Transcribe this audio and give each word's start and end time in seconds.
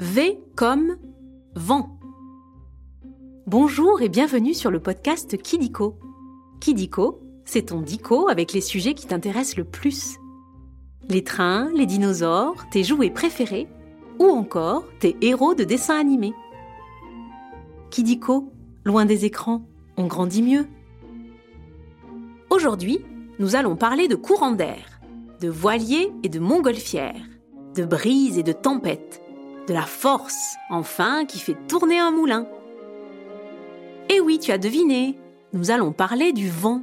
V 0.00 0.40
comme 0.56 0.96
vent. 1.54 1.98
Bonjour 3.46 4.00
et 4.00 4.08
bienvenue 4.08 4.54
sur 4.54 4.70
le 4.70 4.80
podcast 4.80 5.36
Kidiko. 5.36 5.98
Kidiko, 6.58 7.20
c'est 7.44 7.66
ton 7.66 7.82
dico 7.82 8.30
avec 8.30 8.54
les 8.54 8.62
sujets 8.62 8.94
qui 8.94 9.06
t'intéressent 9.06 9.58
le 9.58 9.64
plus. 9.64 10.16
Les 11.10 11.22
trains, 11.22 11.70
les 11.74 11.84
dinosaures, 11.84 12.66
tes 12.70 12.82
jouets 12.82 13.10
préférés 13.10 13.68
ou 14.18 14.24
encore 14.24 14.84
tes 15.00 15.18
héros 15.20 15.54
de 15.54 15.64
dessins 15.64 16.00
animés. 16.00 16.32
Kidiko, 17.90 18.50
loin 18.84 19.04
des 19.04 19.26
écrans, 19.26 19.68
on 19.98 20.06
grandit 20.06 20.42
mieux. 20.42 20.66
Aujourd'hui, 22.48 23.00
nous 23.38 23.54
allons 23.54 23.76
parler 23.76 24.08
de 24.08 24.16
courants 24.16 24.52
d'air, 24.52 25.02
de 25.42 25.50
voiliers 25.50 26.10
et 26.22 26.30
de 26.30 26.40
montgolfières, 26.40 27.28
de 27.76 27.84
brises 27.84 28.38
et 28.38 28.42
de 28.42 28.52
tempêtes, 28.52 29.20
de 29.66 29.74
la 29.74 29.82
force, 29.82 30.56
enfin, 30.70 31.24
qui 31.24 31.38
fait 31.38 31.56
tourner 31.68 31.98
un 31.98 32.10
moulin. 32.10 32.46
Eh 34.08 34.20
oui, 34.20 34.38
tu 34.38 34.50
as 34.50 34.58
deviné, 34.58 35.18
nous 35.52 35.70
allons 35.70 35.92
parler 35.92 36.32
du 36.32 36.48
vent. 36.48 36.82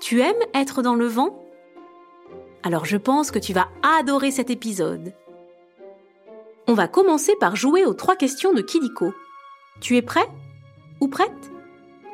Tu 0.00 0.20
aimes 0.20 0.34
être 0.54 0.82
dans 0.82 0.94
le 0.94 1.06
vent? 1.06 1.42
Alors 2.62 2.84
je 2.86 2.96
pense 2.96 3.30
que 3.30 3.38
tu 3.38 3.52
vas 3.52 3.68
adorer 3.82 4.30
cet 4.30 4.50
épisode. 4.50 5.12
On 6.66 6.74
va 6.74 6.88
commencer 6.88 7.34
par 7.38 7.56
jouer 7.56 7.84
aux 7.84 7.92
trois 7.92 8.16
questions 8.16 8.54
de 8.54 8.62
Kidiko. 8.62 9.12
Tu 9.80 9.96
es 9.96 10.02
prêt? 10.02 10.26
Ou 11.00 11.08
prête? 11.08 11.52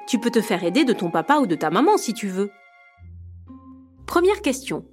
Tu 0.09 0.19
peux 0.19 0.31
te 0.31 0.41
faire 0.41 0.65
aider 0.65 0.85
de 0.85 0.93
ton 0.93 1.11
papa 1.11 1.39
ou 1.39 1.47
de 1.47 1.55
ta 1.55 1.71
maman 1.71 1.97
si 1.97 2.15
tu 2.15 2.27
veux. 2.27 2.51
Première 4.07 4.43
question. 4.43 4.85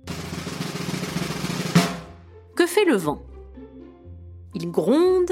Que 2.55 2.68
fait 2.68 2.85
le 2.85 2.96
vent? 2.96 3.23
Il 4.59 4.71
gronde 4.71 5.29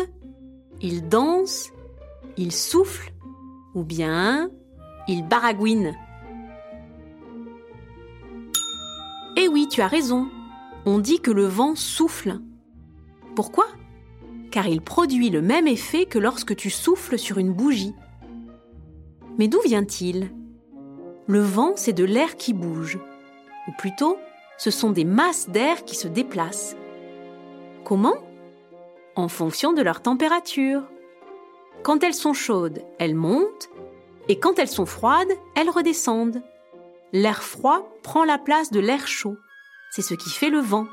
Il 0.81 1.09
danse 1.09 1.71
Il 2.37 2.51
souffle 2.51 3.11
Ou 3.73 3.83
bien 3.83 4.51
il 5.07 5.27
baragouine 5.27 5.95
Eh 9.35 9.47
oui, 9.47 9.67
tu 9.67 9.81
as 9.81 9.87
raison. 9.87 10.27
On 10.85 10.99
dit 10.99 11.19
que 11.19 11.31
le 11.31 11.45
vent 11.45 11.75
souffle. 11.75 12.39
Pourquoi? 13.35 13.65
Car 14.51 14.67
il 14.67 14.81
produit 14.81 15.29
le 15.29 15.41
même 15.41 15.67
effet 15.67 16.05
que 16.05 16.19
lorsque 16.19 16.55
tu 16.55 16.69
souffles 16.69 17.19
sur 17.19 17.37
une 17.39 17.53
bougie. 17.53 17.93
Mais 19.37 19.47
d'où 19.47 19.59
vient-il? 19.61 20.31
Le 21.27 21.39
vent, 21.39 21.73
c'est 21.75 21.93
de 21.93 22.03
l'air 22.03 22.35
qui 22.35 22.53
bouge. 22.53 22.99
Ou 23.67 23.71
plutôt, 23.77 24.17
ce 24.57 24.71
sont 24.71 24.91
des 24.91 25.05
masses 25.05 25.49
d'air 25.49 25.83
qui 25.83 25.95
se 25.95 26.07
déplacent. 26.07 26.75
Comment? 27.83 28.17
En 29.15 29.29
fonction 29.29 29.71
de 29.71 29.81
leur 29.81 30.01
température. 30.01 30.81
Quand 31.83 32.03
elles 32.03 32.13
sont 32.13 32.33
chaudes, 32.33 32.83
elles 32.99 33.15
montent, 33.15 33.69
et 34.27 34.39
quand 34.39 34.59
elles 34.59 34.67
sont 34.67 34.85
froides, 34.85 35.31
elles 35.55 35.69
redescendent. 35.69 36.41
L'air 37.13 37.41
froid 37.41 37.87
prend 38.03 38.25
la 38.25 38.37
place 38.37 38.71
de 38.71 38.81
l'air 38.81 39.07
chaud. 39.07 39.37
C'est 39.91 40.01
ce 40.01 40.15
qui 40.15 40.29
fait 40.29 40.49
le 40.49 40.59
vent. 40.59 40.87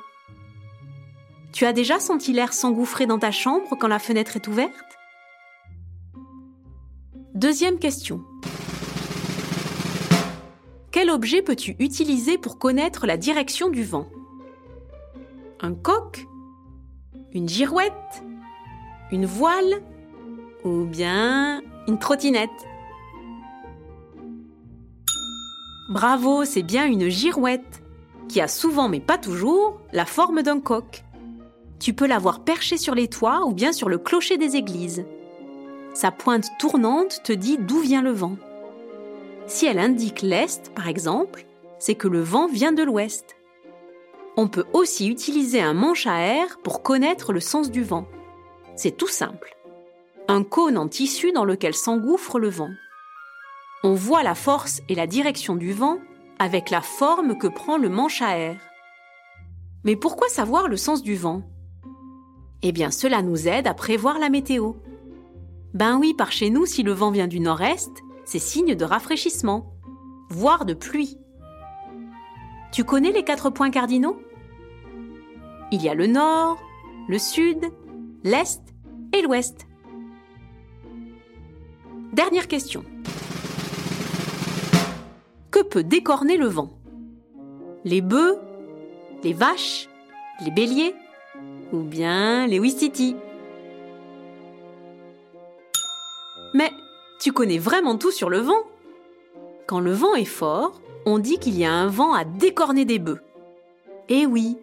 Tu 1.52 1.66
as 1.66 1.72
déjà 1.72 1.98
senti 1.98 2.32
l'air 2.32 2.52
s'engouffrer 2.52 3.06
dans 3.06 3.18
ta 3.18 3.32
chambre 3.32 3.76
quand 3.78 3.88
la 3.88 3.98
fenêtre 3.98 4.36
est 4.36 4.46
ouverte? 4.46 4.70
Deuxième 7.34 7.80
question. 7.80 8.22
Quel 10.92 11.10
objet 11.10 11.42
peux-tu 11.42 11.74
utiliser 11.80 12.38
pour 12.38 12.58
connaître 12.60 13.06
la 13.06 13.16
direction 13.16 13.68
du 13.68 13.82
vent? 13.82 14.06
Un 15.60 15.74
coq 15.74 16.26
Une 17.34 17.48
girouette 17.48 18.22
Une 19.10 19.24
voile 19.24 19.82
Ou 20.64 20.84
bien 20.84 21.62
une 21.88 21.98
trottinette 21.98 22.50
Bravo, 25.88 26.44
c'est 26.44 26.62
bien 26.62 26.86
une 26.86 27.08
girouette, 27.08 27.82
qui 28.28 28.40
a 28.40 28.48
souvent, 28.48 28.88
mais 28.88 29.00
pas 29.00 29.16
toujours, 29.16 29.80
la 29.92 30.04
forme 30.04 30.42
d'un 30.42 30.60
coq. 30.60 31.04
Tu 31.80 31.94
peux 31.94 32.06
l'avoir 32.06 32.40
perchée 32.40 32.76
sur 32.76 32.94
les 32.94 33.08
toits 33.08 33.46
ou 33.46 33.52
bien 33.52 33.72
sur 33.72 33.88
le 33.88 33.98
clocher 33.98 34.36
des 34.36 34.56
églises. 34.56 35.04
Sa 35.94 36.10
pointe 36.10 36.50
tournante 36.58 37.22
te 37.24 37.32
dit 37.32 37.56
d'où 37.58 37.80
vient 37.80 38.02
le 38.02 38.12
vent. 38.12 38.36
Si 39.46 39.66
elle 39.66 39.78
indique 39.78 40.20
l'est, 40.22 40.70
par 40.74 40.86
exemple, 40.86 41.46
c'est 41.78 41.94
que 41.94 42.08
le 42.08 42.20
vent 42.20 42.46
vient 42.46 42.72
de 42.72 42.82
l'ouest. 42.82 43.36
On 44.36 44.48
peut 44.48 44.64
aussi 44.72 45.08
utiliser 45.08 45.60
un 45.60 45.74
manche 45.74 46.06
à 46.06 46.20
air 46.20 46.58
pour 46.62 46.82
connaître 46.82 47.32
le 47.32 47.40
sens 47.40 47.70
du 47.70 47.82
vent. 47.82 48.06
C'est 48.76 48.96
tout 48.96 49.08
simple. 49.08 49.56
Un 50.28 50.42
cône 50.42 50.78
en 50.78 50.88
tissu 50.88 51.32
dans 51.32 51.44
lequel 51.44 51.74
s'engouffre 51.74 52.38
le 52.38 52.48
vent. 52.48 52.70
On 53.84 53.94
voit 53.94 54.22
la 54.22 54.34
force 54.34 54.80
et 54.88 54.94
la 54.94 55.06
direction 55.06 55.54
du 55.54 55.72
vent 55.72 55.98
avec 56.38 56.70
la 56.70 56.80
forme 56.80 57.36
que 57.36 57.46
prend 57.46 57.76
le 57.76 57.88
manche 57.88 58.22
à 58.22 58.38
air. 58.38 58.56
Mais 59.84 59.96
pourquoi 59.96 60.28
savoir 60.28 60.68
le 60.68 60.76
sens 60.76 61.02
du 61.02 61.14
vent? 61.14 61.42
Eh 62.62 62.72
bien, 62.72 62.90
cela 62.90 63.22
nous 63.22 63.48
aide 63.48 63.66
à 63.66 63.74
prévoir 63.74 64.18
la 64.18 64.30
météo. 64.30 64.74
Ben 65.74 65.98
oui, 65.98 66.14
par 66.14 66.32
chez 66.32 66.48
nous, 66.48 66.64
si 66.64 66.82
le 66.82 66.92
vent 66.92 67.10
vient 67.10 67.26
du 67.26 67.40
nord-est, 67.40 67.90
c'est 68.24 68.38
signe 68.38 68.74
de 68.76 68.84
rafraîchissement, 68.84 69.74
voire 70.30 70.64
de 70.64 70.74
pluie. 70.74 71.18
Tu 72.72 72.84
connais 72.84 73.12
les 73.12 73.22
quatre 73.22 73.50
points 73.50 73.70
cardinaux? 73.70 74.20
Il 75.70 75.82
y 75.82 75.90
a 75.90 75.94
le 75.94 76.06
nord, 76.06 76.58
le 77.06 77.18
sud, 77.18 77.70
l'est 78.24 78.62
et 79.12 79.20
l'ouest. 79.20 79.66
Dernière 82.14 82.48
question. 82.48 82.82
Que 85.50 85.62
peut 85.62 85.84
décorner 85.84 86.38
le 86.38 86.46
vent? 86.46 86.70
Les 87.84 88.00
bœufs 88.00 88.38
Les 89.22 89.32
vaches 89.32 89.88
Les 90.44 90.50
béliers 90.50 90.94
Ou 91.72 91.80
bien 91.80 92.46
les 92.46 92.58
ouistiti 92.58 93.16
Mais 96.54 96.70
tu 97.20 97.32
connais 97.32 97.58
vraiment 97.58 97.96
tout 97.96 98.10
sur 98.10 98.28
le 98.28 98.38
vent. 98.38 98.62
Quand 99.66 99.80
le 99.80 99.92
vent 99.92 100.14
est 100.14 100.24
fort, 100.24 100.81
on 101.06 101.18
dit 101.18 101.38
qu'il 101.38 101.58
y 101.58 101.64
a 101.64 101.72
un 101.72 101.88
vent 101.88 102.12
à 102.12 102.24
décorner 102.24 102.84
des 102.84 102.98
bœufs. 102.98 103.22
Eh 104.08 104.26
oui, 104.26 104.58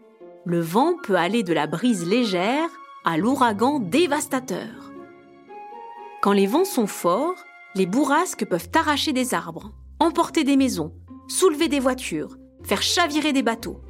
le 0.46 0.60
vent 0.60 0.94
peut 1.04 1.16
aller 1.16 1.44
de 1.44 1.54
la 1.54 1.68
brise 1.68 2.08
légère 2.08 2.70
à 3.06 3.18
l'ouragan 3.18 3.80
dévastateur. 3.80 4.92
Quand 6.22 6.34
les 6.34 6.48
vents 6.48 6.66
sont 6.66 6.88
forts, 6.88 7.36
les 7.76 7.86
bourrasques 7.86 8.46
peuvent 8.46 8.70
arracher 8.76 9.14
des 9.14 9.34
arbres 9.34 9.72
emporter 10.00 10.44
des 10.44 10.58
maisons, 10.58 10.94
soulever 11.28 11.68
des 11.68 11.80
voitures, 11.80 12.38
faire 12.64 12.82
chavirer 12.82 13.34
des 13.34 13.44
bateaux. 13.44 13.82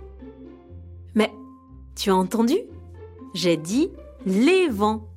Mais, 1.16 1.32
tu 1.96 2.10
as 2.10 2.16
entendu? 2.16 2.58
J'ai 3.34 3.58
dit 3.58 3.92
les 4.26 4.68
vents. 4.68 5.08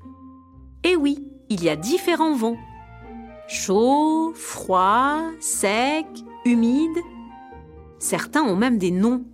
Eh 0.85 0.97
oui, 0.97 1.25
il 1.49 1.65
y 1.65 1.71
a 1.71 1.77
différents 1.77 2.35
vents. 2.35 2.57
Chaud, 3.49 4.33
froid, 4.35 5.23
sec, 5.41 6.07
humide. 6.45 6.99
Certains 8.03 8.43
ont 8.43 8.57
même 8.57 8.79
des 8.79 8.91
noms. 8.91 9.25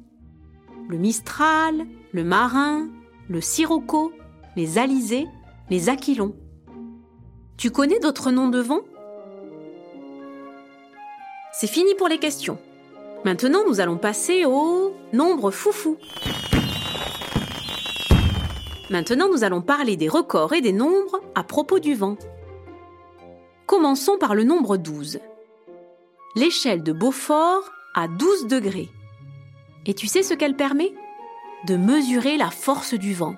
Le 0.90 0.98
mistral, 0.98 1.86
le 2.12 2.22
marin, 2.22 2.86
le 3.30 3.40
sirocco, 3.40 4.12
les 4.56 4.76
alizés, 4.76 5.26
les 5.70 5.88
aquilons. 5.88 6.36
Tu 7.56 7.70
connais 7.70 7.98
d'autres 7.98 8.30
noms 8.30 8.50
de 8.50 8.60
vents 8.60 8.82
c'est 11.60 11.66
fini 11.66 11.92
pour 11.96 12.06
les 12.06 12.18
questions. 12.18 12.56
Maintenant, 13.24 13.64
nous 13.66 13.80
allons 13.80 13.96
passer 13.96 14.44
au 14.44 14.94
nombre 15.12 15.50
foufou. 15.50 15.96
Maintenant, 18.90 19.28
nous 19.28 19.42
allons 19.42 19.60
parler 19.60 19.96
des 19.96 20.06
records 20.08 20.52
et 20.52 20.60
des 20.60 20.70
nombres 20.72 21.20
à 21.34 21.42
propos 21.42 21.80
du 21.80 21.94
vent. 21.94 22.16
Commençons 23.66 24.18
par 24.18 24.36
le 24.36 24.44
nombre 24.44 24.76
12. 24.76 25.18
L'échelle 26.36 26.84
de 26.84 26.92
Beaufort 26.92 27.72
a 27.94 28.08
12 28.08 28.46
degrés. 28.46 28.88
Et 29.86 29.94
tu 29.94 30.06
sais 30.06 30.22
ce 30.22 30.34
qu'elle 30.34 30.56
permet? 30.56 30.92
De 31.66 31.76
mesurer 31.76 32.36
la 32.36 32.50
force 32.50 32.94
du 32.94 33.14
vent. 33.14 33.36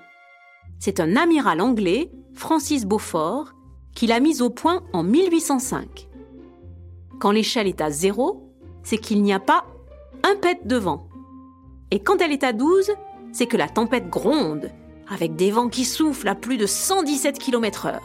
C'est 0.78 1.00
un 1.00 1.16
amiral 1.16 1.60
anglais, 1.60 2.10
Francis 2.34 2.84
Beaufort, 2.84 3.52
qui 3.94 4.06
l'a 4.06 4.20
mise 4.20 4.42
au 4.42 4.50
point 4.50 4.82
en 4.92 5.02
1805. 5.02 6.08
Quand 7.18 7.30
l'échelle 7.30 7.66
est 7.66 7.80
à 7.80 7.90
0, 7.90 8.50
c'est 8.82 8.98
qu'il 8.98 9.22
n'y 9.22 9.32
a 9.32 9.40
pas 9.40 9.66
un 10.24 10.36
pet 10.36 10.66
de 10.66 10.76
vent. 10.76 11.06
Et 11.90 12.00
quand 12.00 12.20
elle 12.20 12.32
est 12.32 12.44
à 12.44 12.52
12, 12.52 12.92
c'est 13.32 13.46
que 13.46 13.56
la 13.56 13.68
tempête 13.68 14.08
gronde, 14.08 14.70
avec 15.08 15.36
des 15.36 15.50
vents 15.50 15.68
qui 15.68 15.84
soufflent 15.84 16.28
à 16.28 16.34
plus 16.34 16.56
de 16.56 16.66
117 16.66 17.38
km/h. 17.38 17.98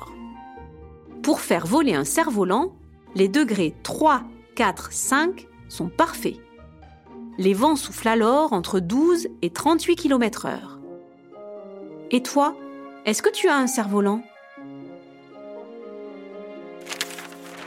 Pour 1.23 1.39
faire 1.39 1.65
voler 1.65 1.93
un 1.93 2.03
cerf-volant, 2.03 2.75
les 3.15 3.27
degrés 3.27 3.73
3, 3.83 4.23
4, 4.55 4.91
5 4.91 5.47
sont 5.69 5.89
parfaits. 5.89 6.37
Les 7.37 7.53
vents 7.53 7.75
soufflent 7.75 8.07
alors 8.07 8.53
entre 8.53 8.79
12 8.79 9.27
et 9.41 9.49
38 9.49 9.95
km/h. 9.95 10.59
Et 12.11 12.21
toi, 12.21 12.55
Est-ce 13.05 13.21
que 13.21 13.29
tu 13.29 13.47
as 13.47 13.55
un 13.55 13.67
cerf-volant? 13.67 14.23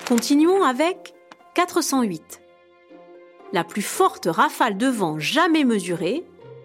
Continuons 0.09 0.65
avec 0.65 1.15
408. 1.55 2.41
La 3.53 3.63
plus 3.63 3.83
forte 3.83 4.27
rafale 4.27 4.77
de 4.77 4.89
vent 4.89 5.21
jamais 5.21 5.63
mesurée 5.63 6.25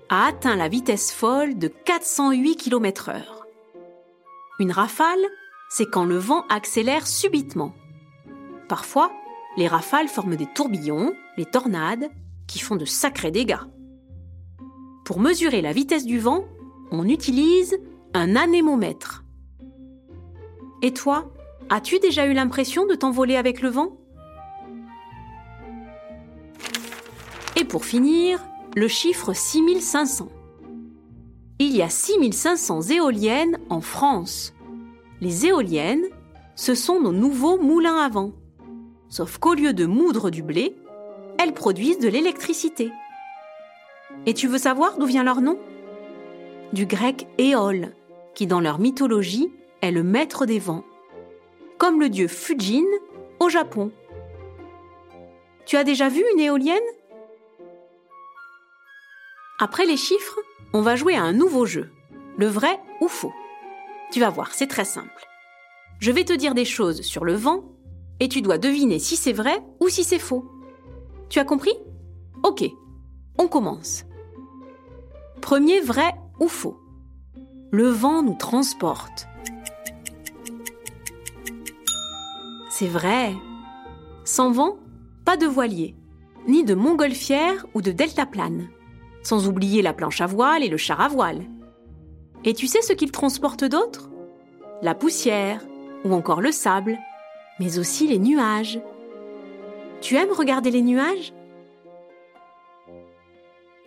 a 0.09 0.25
atteint 0.25 0.55
la 0.55 0.69
vitesse 0.69 1.13
folle 1.13 1.59
de 1.59 1.67
408 1.67 2.55
km/h. 2.55 3.21
Une 4.59 4.71
rafale, 4.71 5.23
c'est 5.69 5.89
quand 5.89 6.05
le 6.05 6.17
vent 6.17 6.45
accélère 6.49 7.05
subitement. 7.05 7.73
Parfois, 8.67 9.11
les 9.57 9.67
rafales 9.67 10.07
forment 10.07 10.35
des 10.35 10.47
tourbillons, 10.47 11.13
les 11.37 11.45
tornades, 11.45 12.09
qui 12.47 12.59
font 12.59 12.75
de 12.75 12.85
sacrés 12.85 13.31
dégâts. 13.31 13.57
Pour 15.05 15.19
mesurer 15.19 15.61
la 15.61 15.73
vitesse 15.73 16.05
du 16.05 16.19
vent, 16.19 16.45
on 16.91 17.07
utilise 17.07 17.77
un 18.13 18.35
anémomètre. 18.35 19.23
Et 20.81 20.93
toi, 20.93 21.31
as-tu 21.69 21.99
déjà 21.99 22.25
eu 22.25 22.33
l'impression 22.33 22.85
de 22.85 22.95
t'envoler 22.95 23.35
avec 23.35 23.61
le 23.61 23.69
vent? 23.69 23.97
Et 27.55 27.65
pour 27.65 27.85
finir, 27.85 28.43
le 28.75 28.87
chiffre 28.87 29.33
6500. 29.33 30.29
Il 31.59 31.75
y 31.75 31.81
a 31.81 31.89
6500 31.89 32.81
éoliennes 32.89 33.57
en 33.69 33.81
France. 33.81 34.53
Les 35.21 35.45
éoliennes, 35.45 36.03
ce 36.55 36.75
sont 36.75 36.99
nos 36.99 37.13
nouveaux 37.13 37.59
moulins 37.59 37.97
à 37.97 38.09
vent. 38.09 38.31
Sauf 39.13 39.37
qu'au 39.37 39.53
lieu 39.53 39.73
de 39.73 39.85
moudre 39.85 40.31
du 40.31 40.41
blé, 40.41 40.75
elles 41.37 41.53
produisent 41.53 41.99
de 41.99 42.09
l'électricité. 42.09 42.91
Et 44.25 44.33
tu 44.33 44.47
veux 44.47 44.57
savoir 44.57 44.97
d'où 44.97 45.05
vient 45.05 45.23
leur 45.23 45.39
nom? 45.39 45.59
Du 46.73 46.87
grec 46.87 47.27
éole, 47.37 47.93
qui 48.33 48.47
dans 48.47 48.59
leur 48.59 48.79
mythologie 48.79 49.51
est 49.83 49.91
le 49.91 50.01
maître 50.01 50.47
des 50.47 50.57
vents, 50.57 50.83
comme 51.77 51.99
le 51.99 52.09
dieu 52.09 52.27
Fujin 52.27 52.87
au 53.39 53.49
Japon. 53.49 53.91
Tu 55.67 55.77
as 55.77 55.83
déjà 55.83 56.09
vu 56.09 56.23
une 56.33 56.39
éolienne? 56.39 56.81
Après 59.59 59.85
les 59.85 59.95
chiffres, 59.95 60.39
on 60.73 60.81
va 60.81 60.95
jouer 60.95 61.13
à 61.13 61.21
un 61.21 61.33
nouveau 61.33 61.67
jeu, 61.67 61.91
le 62.39 62.47
vrai 62.47 62.79
ou 62.99 63.07
faux. 63.07 63.33
Tu 64.11 64.19
vas 64.19 64.31
voir, 64.31 64.55
c'est 64.55 64.65
très 64.65 64.85
simple. 64.85 65.27
Je 65.99 66.09
vais 66.09 66.23
te 66.23 66.33
dire 66.33 66.55
des 66.55 66.65
choses 66.65 67.03
sur 67.03 67.25
le 67.25 67.35
vent 67.35 67.63
et 68.19 68.29
tu 68.29 68.41
dois 68.41 68.57
deviner 68.57 68.99
si 68.99 69.15
c'est 69.15 69.33
vrai 69.33 69.63
ou 69.79 69.89
si 69.89 70.03
c'est 70.03 70.19
faux. 70.19 70.45
Tu 71.29 71.39
as 71.39 71.45
compris? 71.45 71.73
Ok, 72.43 72.63
on 73.37 73.47
commence. 73.47 74.05
Premier 75.41 75.81
vrai 75.81 76.13
ou 76.39 76.47
faux? 76.47 76.77
Le 77.71 77.87
vent 77.87 78.21
nous 78.21 78.35
transporte. 78.35 79.27
C'est 82.69 82.87
vrai. 82.87 83.33
Sans 84.25 84.51
vent, 84.51 84.77
pas 85.25 85.37
de 85.37 85.45
voilier, 85.45 85.95
ni 86.47 86.63
de 86.63 86.75
montgolfière 86.75 87.65
ou 87.73 87.81
de 87.81 87.91
deltaplane. 87.91 88.67
Sans 89.21 89.47
oublier 89.47 89.81
la 89.81 89.93
planche 89.93 90.21
à 90.21 90.27
voile 90.27 90.63
et 90.63 90.69
le 90.69 90.77
char 90.77 91.01
à 91.01 91.07
voile. 91.07 91.45
Et 92.45 92.53
tu 92.53 92.67
sais 92.67 92.81
ce 92.81 92.93
qu'il 92.93 93.11
transporte 93.11 93.63
d'autre? 93.63 94.09
La 94.81 94.95
poussière, 94.95 95.65
ou 96.03 96.13
encore 96.13 96.41
le 96.41 96.51
sable, 96.51 96.97
mais 97.59 97.79
aussi 97.79 98.07
les 98.07 98.19
nuages. 98.19 98.79
Tu 100.01 100.15
aimes 100.15 100.31
regarder 100.31 100.71
les 100.71 100.81
nuages? 100.81 101.33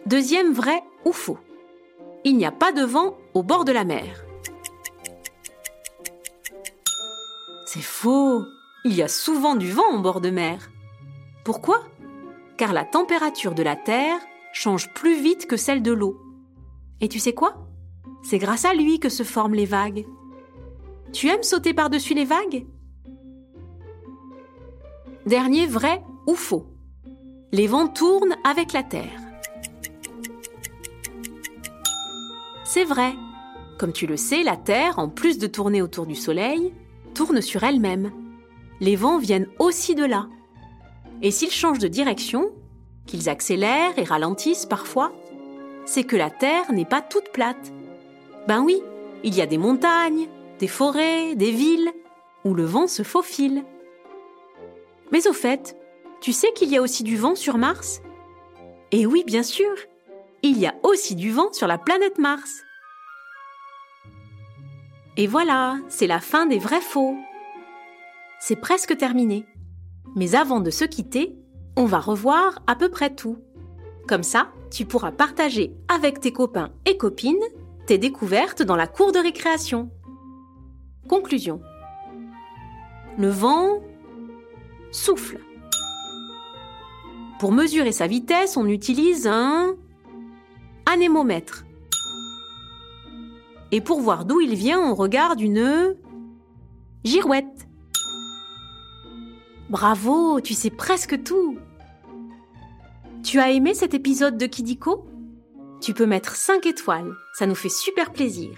Deuxième 0.07 0.53
vrai 0.53 0.83
ou 1.05 1.13
faux. 1.13 1.39
Il 2.25 2.37
n'y 2.37 2.47
a 2.47 2.53
pas 2.53 2.73
de 2.73 2.83
vent 2.83 3.17
au 3.35 3.43
bord 3.43 3.65
de 3.65 3.73
la 3.73 3.85
mer. 3.85 4.25
C'est 7.67 7.83
faux. 7.83 8.43
Il 8.85 8.95
y 8.95 9.03
a 9.03 9.09
souvent 9.09 9.57
du 9.57 9.71
vent 9.71 9.95
au 9.95 10.01
bord 10.01 10.21
de 10.21 10.31
mer. 10.31 10.71
Pourquoi? 11.45 11.83
Car 12.57 12.73
la 12.73 12.85
température 12.85 13.55
de 13.55 13.63
la 13.63 13.77
Terre 13.77 14.21
change 14.53 14.93
plus 14.95 15.21
vite 15.21 15.47
que 15.47 15.57
celle 15.57 15.83
de 15.83 15.93
l'eau. 15.93 16.21
Et 17.01 17.09
tu 17.09 17.19
sais 17.19 17.35
quoi? 17.35 17.67
C'est 18.23 18.39
grâce 18.39 18.65
à 18.65 18.75
lui 18.75 18.99
que 18.99 19.09
se 19.09 19.23
forment 19.23 19.55
les 19.55 19.67
vagues. 19.67 20.07
Tu 21.13 21.29
aimes 21.29 21.43
sauter 21.43 21.75
par-dessus 21.75 22.15
les 22.15 22.25
vagues? 22.25 22.67
Dernier 25.27 25.67
vrai 25.67 26.05
ou 26.29 26.37
faux. 26.37 26.67
Les 27.51 27.67
vents 27.67 27.89
tournent 27.89 28.37
avec 28.45 28.73
la 28.73 28.85
Terre. 28.85 29.21
C'est 32.65 32.85
vrai. 32.85 33.13
Comme 33.77 33.93
tu 33.93 34.07
le 34.07 34.17
sais, 34.17 34.45
la 34.45 34.57
Terre, 34.57 35.01
en 35.01 35.09
plus 35.09 35.39
de 35.39 35.49
tourner 35.49 35.83
autour 35.83 36.07
du 36.07 36.15
Soleil, 36.15 36.73
tourne 37.13 37.41
sur 37.41 37.65
elle-même. 37.65 38.13
Les 38.79 38.95
vents 38.95 39.19
viennent 39.19 39.49
aussi 39.59 39.97
de 39.97 40.05
là. 40.05 40.29
Et 41.23 41.33
s'ils 41.33 41.51
changent 41.51 41.81
de 41.81 41.89
direction, 41.89 42.53
qu'ils 43.05 43.29
accélèrent 43.29 43.99
et 43.99 44.05
ralentissent 44.05 44.67
parfois, 44.67 45.13
c'est 45.87 46.05
que 46.05 46.15
la 46.15 46.31
Terre 46.31 46.71
n'est 46.73 46.85
pas 46.85 47.03
toute 47.03 47.33
plate. 47.33 47.73
Ben 48.47 48.63
oui, 48.63 48.81
il 49.25 49.35
y 49.35 49.41
a 49.41 49.47
des 49.47 49.59
montagnes, 49.59 50.29
des 50.61 50.69
forêts, 50.69 51.35
des 51.35 51.51
villes, 51.51 51.91
où 52.45 52.55
le 52.55 52.65
vent 52.65 52.87
se 52.87 53.03
faufile. 53.03 53.65
Mais 55.13 55.29
au 55.29 55.33
fait, 55.33 55.77
tu 56.21 56.33
sais 56.33 56.53
qu'il 56.55 56.71
y 56.71 56.77
a 56.77 56.83
aussi 56.83 57.03
du 57.03 57.17
vent 57.17 57.35
sur 57.35 57.59
Mars? 57.59 58.03
Eh 58.93 59.07
oui, 59.07 59.25
bien 59.27 59.43
sûr, 59.43 59.75
il 60.43 60.59
y 60.59 60.67
a 60.67 60.75
aussi 60.83 61.15
du 61.15 61.31
vent 61.31 61.53
sur 61.53 61.67
la 61.67 61.79
planète 61.79 62.19
Mars. 62.19 62.63
Et 65.17 65.27
voilà, 65.27 65.79
c'est 65.89 66.07
la 66.07 66.21
fin 66.21 66.47
des 66.47 66.59
vrais 66.59 66.81
faux. 66.81 67.17
C'est 68.39 68.57
presque 68.57 68.97
terminé. 68.97 69.47
Mais 70.15 70.35
avant 70.35 70.61
de 70.61 70.71
se 70.71 70.85
quitter, 70.85 71.37
on 71.77 71.85
va 71.85 71.99
revoir 71.99 72.61
à 72.67 72.75
peu 72.75 72.89
près 72.89 73.15
tout. 73.15 73.39
Comme 74.07 74.23
ça, 74.23 74.49
tu 74.71 74.85
pourras 74.85 75.13
partager 75.13 75.75
avec 75.89 76.21
tes 76.21 76.33
copains 76.33 76.71
et 76.85 76.97
copines 76.97 77.45
tes 77.87 77.99
découvertes 77.99 78.63
dans 78.63 78.77
la 78.77 78.87
cour 78.87 79.13
de 79.13 79.19
récréation. 79.19 79.91
Conclusion. 81.09 81.61
Le 83.17 83.29
vent 83.29 83.81
souffle. 84.91 85.41
Pour 87.39 87.53
mesurer 87.53 87.93
sa 87.93 88.07
vitesse, 88.07 88.57
on 88.57 88.67
utilise 88.67 89.27
un 89.27 89.75
anémomètre. 90.87 91.65
Et 93.73 93.81
pour 93.81 94.01
voir 94.01 94.25
d'où 94.25 94.41
il 94.41 94.55
vient, 94.55 94.81
on 94.81 94.95
regarde 94.95 95.41
une 95.41 95.97
girouette. 97.05 97.69
Bravo, 99.69 100.41
tu 100.41 100.55
sais 100.55 100.71
presque 100.71 101.23
tout. 101.25 101.59
Tu 103.23 103.41
as 103.41 103.51
aimé 103.51 103.75
cet 103.75 103.93
épisode 103.93 104.39
de 104.39 104.47
Kidiko? 104.47 105.05
Tu 105.81 105.93
peux 105.93 106.07
mettre 106.07 106.37
5 106.37 106.65
étoiles, 106.65 107.13
ça 107.35 107.47
nous 107.47 107.55
fait 107.55 107.69
super 107.69 108.13
plaisir. 108.13 108.57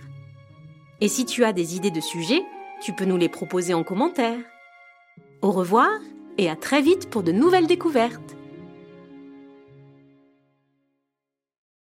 Et 1.01 1.09
si 1.09 1.25
tu 1.25 1.45
as 1.45 1.53
des 1.53 1.77
idées 1.77 1.91
de 1.91 2.01
sujets, 2.01 2.45
tu 2.81 2.93
peux 2.93 3.07
nous 3.07 3.17
les 3.17 3.29
proposer 3.29 3.75
en 3.75 3.83
commentaire. 3.83 4.39
Au 5.43 5.51
revoir 5.51 5.89
et 6.39 6.49
à 6.49 6.57
très 6.57 6.81
vite 6.81 7.11
pour 7.11 7.23
de 7.23 7.33
nouvelles 7.33 7.67
découvertes. 7.67 8.38